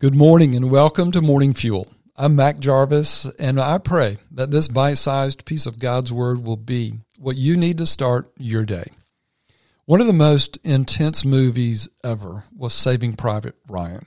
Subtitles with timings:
[0.00, 1.86] Good morning and welcome to Morning Fuel.
[2.16, 6.56] I'm Mac Jarvis, and I pray that this bite sized piece of God's Word will
[6.56, 8.86] be what you need to start your day.
[9.84, 14.06] One of the most intense movies ever was Saving Private Ryan.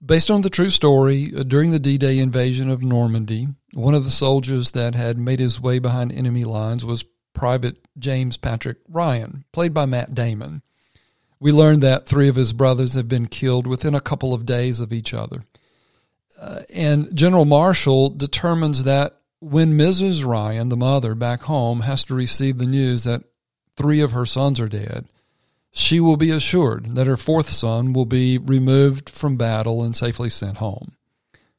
[0.00, 4.04] Based on the true story, uh, during the D Day invasion of Normandy, one of
[4.04, 9.44] the soldiers that had made his way behind enemy lines was Private James Patrick Ryan,
[9.52, 10.62] played by Matt Damon.
[11.42, 14.78] We learned that three of his brothers have been killed within a couple of days
[14.78, 15.42] of each other.
[16.38, 20.24] Uh, and General Marshall determines that when Mrs.
[20.24, 23.24] Ryan, the mother back home, has to receive the news that
[23.76, 25.08] three of her sons are dead,
[25.72, 30.30] she will be assured that her fourth son will be removed from battle and safely
[30.30, 30.92] sent home.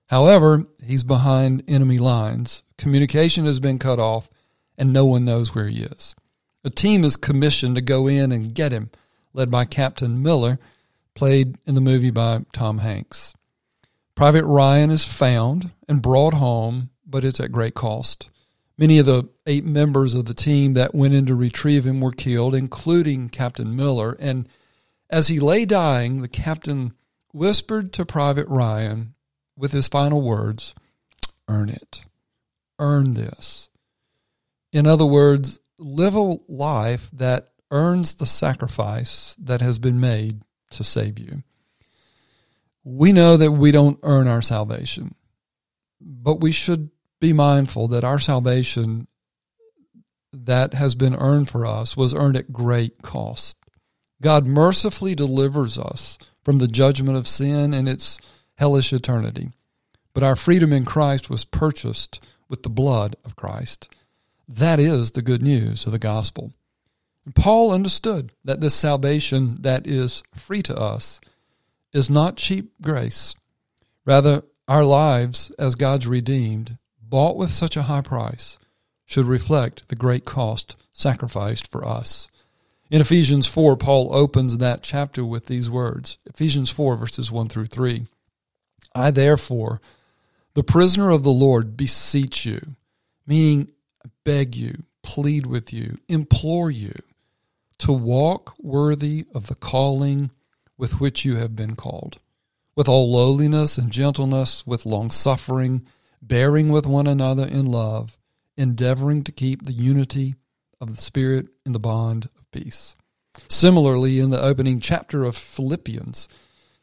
[0.06, 4.30] However, he's behind enemy lines, communication has been cut off,
[4.78, 6.16] and no one knows where he is.
[6.64, 8.90] A team is commissioned to go in and get him
[9.34, 10.60] led by Captain Miller,
[11.16, 13.34] played in the movie by Tom Hanks.
[14.16, 18.30] Private Ryan is found and brought home, but it's at great cost.
[18.78, 22.11] Many of the eight members of the team that went in to retrieve him were
[22.11, 24.16] killed, including Captain Miller.
[24.20, 24.48] And
[25.09, 26.94] as he lay dying, the captain
[27.31, 29.14] whispered to Private Ryan
[29.58, 30.73] with his final words
[31.48, 32.06] Earn it.
[32.80, 33.70] Earn this.
[34.72, 40.84] In other words, live a life that earns the sacrifice that has been made to
[40.84, 41.44] save you.
[42.84, 45.16] We know that we don't earn our salvation,
[46.00, 49.08] but we should be mindful that our salvation
[50.32, 53.58] that has been earned for us was earned at great cost.
[54.22, 58.20] God mercifully delivers us from the judgment of sin and its
[58.56, 59.50] hellish eternity.
[60.14, 63.90] But our freedom in Christ was purchased with the blood of Christ.
[64.48, 66.54] That is the good news of the gospel.
[67.36, 71.22] Paul understood that this salvation that is free to us
[71.94, 73.34] is not cheap grace.
[74.06, 78.58] Rather, our lives as God's redeemed, bought with such a high price,
[79.06, 82.28] should reflect the great cost sacrificed for us.
[82.92, 87.67] In Ephesians 4, Paul opens that chapter with these words Ephesians 4, verses 1 through
[87.67, 88.06] 3.
[88.94, 89.82] I, therefore,
[90.56, 92.76] the prisoner of the Lord, beseech you,
[93.26, 93.70] meaning
[94.23, 96.94] beg you, plead with you, implore you
[97.83, 100.32] to walk worthy of the calling
[100.77, 102.17] with which you have been called,
[102.77, 105.86] with all lowliness and gentleness, with long suffering,
[106.21, 108.17] bearing with one another in love,
[108.55, 110.36] endeavoring to keep the unity
[110.80, 112.95] of the Spirit in the bond of peace.
[113.49, 116.30] Similarly, in the opening chapter of Philippians,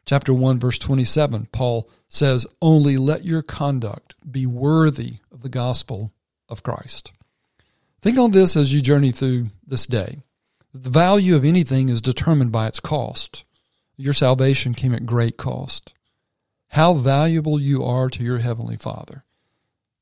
[0.05, 6.11] chapter 1, verse 27, Paul says, Only let your conduct be worthy of the gospel
[6.47, 7.11] of Christ.
[8.03, 10.19] Think on this as you journey through this day.
[10.73, 13.43] The value of anything is determined by its cost.
[13.97, 15.93] Your salvation came at great cost.
[16.69, 19.25] How valuable you are to your Heavenly Father.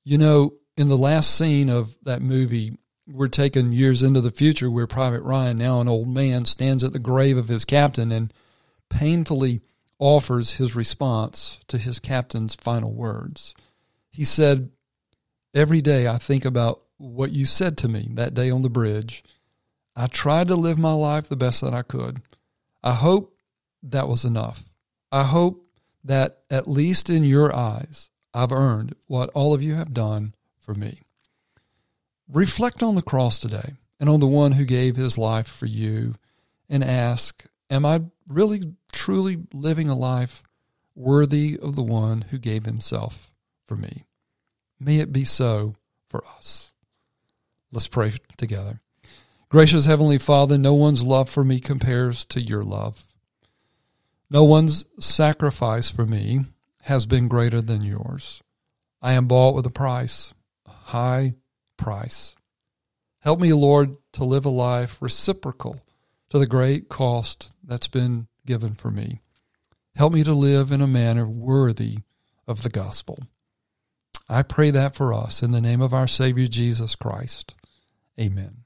[0.03, 4.69] You know, in the last scene of that movie, we're taken years into the future
[4.69, 8.31] where Private Ryan, now an old man, stands at the grave of his captain and
[8.89, 9.61] painfully
[9.97, 13.55] offers his response to his captain's final words.
[14.11, 14.69] He said,
[15.53, 19.23] Every day I think about what you said to me that day on the bridge
[19.99, 22.21] I tried to live my life the best that I could.
[22.81, 23.35] I hope
[23.83, 24.63] that was enough.
[25.11, 25.67] I hope
[26.05, 30.73] that at least in your eyes, I've earned what all of you have done for
[30.73, 31.01] me.
[32.29, 36.15] Reflect on the cross today and on the one who gave his life for you
[36.69, 38.61] and ask, Am I really,
[38.93, 40.41] truly living a life
[40.95, 43.31] worthy of the one who gave himself
[43.65, 44.05] for me?
[44.79, 45.75] May it be so
[46.07, 46.71] for us.
[47.69, 48.79] Let's pray together.
[49.49, 53.03] Gracious Heavenly Father, no one's love for me compares to your love.
[54.29, 56.41] No one's sacrifice for me
[56.83, 58.43] has been greater than yours.
[59.01, 60.35] I am bought with a price,
[60.67, 61.33] a high
[61.77, 62.35] price.
[63.21, 65.81] Help me, Lord, to live a life reciprocal
[66.29, 69.19] to the great cost that's been given for me.
[69.95, 71.97] Help me to live in a manner worthy
[72.47, 73.17] of the gospel.
[74.29, 77.55] I pray that for us in the name of our Savior Jesus Christ.
[78.19, 78.65] Amen.